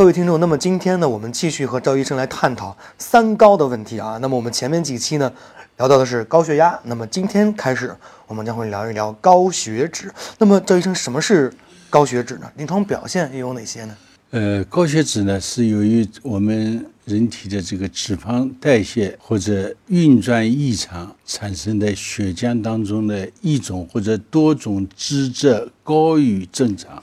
[0.00, 4.16] 各位听众，那么今天呢，我们继续和赵医生来探讨三高的问题啊。
[4.22, 5.30] 那么我们前面几期呢，
[5.76, 7.94] 聊到的是高血压，那么今天开始，
[8.26, 10.10] 我们将会聊一聊高血脂。
[10.38, 11.52] 那么赵医生，什么是
[11.90, 12.50] 高血脂呢？
[12.56, 13.94] 临床表现又有哪些呢？
[14.30, 27.02] 呃，高血脂呢是由于我们人体的这个脂肪代谢或者运转异常产生的血浆当中的一种或者多种脂质高于正常，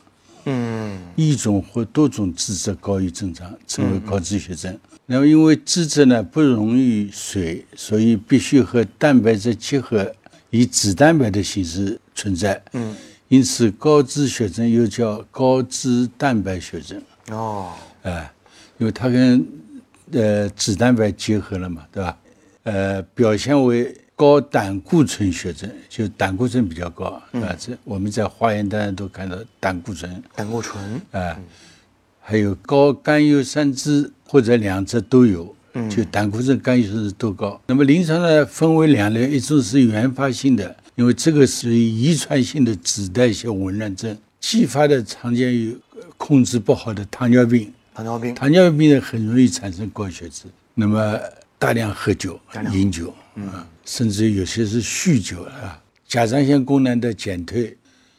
[0.49, 4.77] 嗯，一种或多种脂质高于正常，称为高脂血症。
[5.05, 10.09] 那么因为脂质呢不溶于水，所以必须和蛋白质结合，
[10.49, 12.61] 以脂蛋白的形式存在。
[12.73, 12.95] 嗯，
[13.27, 17.01] 因此高脂血症又叫高脂蛋白血症。
[17.29, 18.31] 哦，哎，
[18.77, 19.45] 因为它跟
[20.11, 22.17] 呃脂蛋白结合了嘛，对吧？
[22.67, 31.39] 呃，表现为高胆固醇血症，就胆固醇比较高，啊，这我们在化验单都看到胆固醇，胆固醇，啊，
[32.19, 35.55] 还有高甘油三酯或者两者都有，
[35.89, 37.61] 就胆固醇、甘油三酯都高。
[37.67, 45.77] 那么临床呢分为两类，一种是原发性的，因为这个属于遗传性的脂代谢紊乱症，继发的常见于
[46.17, 47.71] 控制不好的糖尿病。
[47.93, 51.17] 糖尿病，糖尿病呢很容易产生高血脂，那么
[51.59, 52.39] 大量喝酒、
[52.71, 57.75] 饮酒，嗯，甚至有些是酗酒啊，甲状腺功能的减退、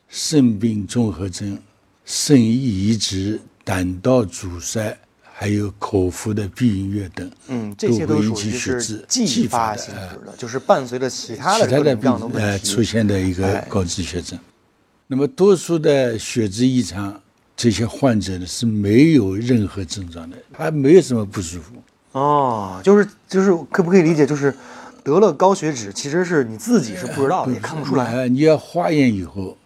[0.08, 1.56] 肾病综合征、
[2.04, 14.36] 肾移植、胆道阻塞，还有口服的避孕药等，嗯，这些都会引起属于是血脂继发性质的，就是伴随着其他的其他的病呃出现的一个哎高脂血症。
[15.06, 17.18] 那么多数的血脂异常，
[17.56, 21.72] 这些患者呢是没有任何症状的，他没有什么不舒服。
[22.12, 24.54] 哦，就是就是，可不可以理解就是
[25.04, 28.12] 得了高血脂，其实是你自己是不知道的，也看不出来。
[28.12, 29.56] 呃，你要化验以后，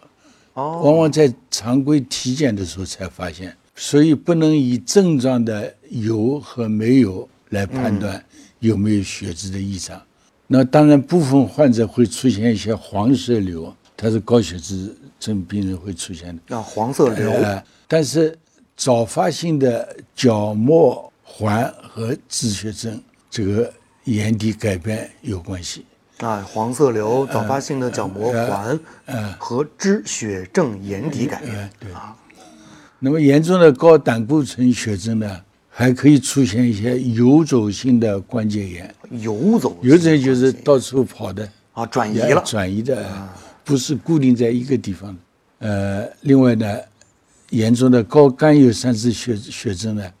[0.53, 8.23] 哦，往往在常规体检的时候才发现，所以不能以症状的有和没有来判断
[8.59, 10.01] 有没有血脂的异常。
[10.47, 16.55] 那当然，部分患者会出现一些黄色瘤，它是高血脂症病人会出现的。
[16.55, 18.37] 啊，黄色瘤，呃，但是
[18.75, 23.73] 早发性的角膜环和脂血症，这个
[24.03, 25.83] 眼底改变有关系。
[26.19, 31.67] 啊，黄色瘤、早发性的角膜环呃和脂血症眼底改变。
[31.79, 32.15] 对啊，
[32.99, 38.95] 那么严重的高胆固醇血症呢，还可以出现一些游走性的关节炎。
[39.09, 42.43] 游走游走就是到处跑的，啊，转移了。
[42.45, 43.11] 转移的，
[43.63, 45.67] 不是固定在一个地方的。
[45.67, 46.77] 呃，另外呢，
[47.49, 50.11] 严重的高甘油三酯血血症呢，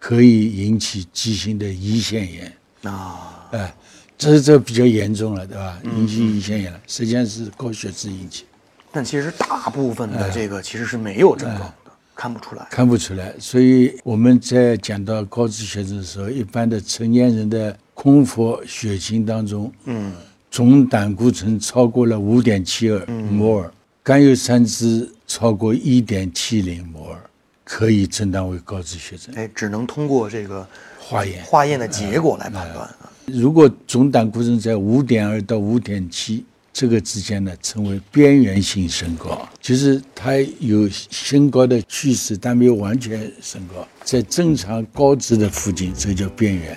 [0.00, 2.52] 可以引起急性的胰腺炎。
[2.82, 3.74] 啊，哎、
[4.18, 5.78] 这这比较严重了，对吧？
[5.84, 8.44] 引起胰腺炎了，实际上是高血脂引起。
[8.90, 12.66] 但其实大部分的这个其实是没有症状的，看不出来。
[12.70, 20.12] 看不出来，所以我们在讲到高脂血症的时候，一般的成年人的空腹血清当中，嗯，
[20.50, 23.72] 总胆固醇超过了五点七二摩尔，
[24.02, 27.29] 甘油三酯超过一点七零摩尔，
[27.72, 29.32] 可以诊断为高脂血症。
[29.36, 30.66] 哎，只能通过这个
[30.98, 32.90] 化验，化验的结果来判断。
[33.26, 46.76] 如果总胆固醇在五点二到五点七这个之间呢，称为边缘性升高，就是它有升高的趋势，但没有完全升高，在正常高值的附近，这叫边缘。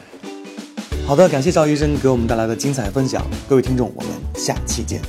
[1.08, 3.26] 好的，感谢赵医生给我们带来的精彩分享。
[3.50, 5.02] 各位听众，我们下期见。